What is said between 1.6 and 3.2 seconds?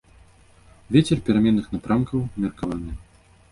напрамкаў умеркаваны.